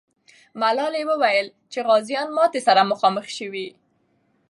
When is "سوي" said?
3.37-3.67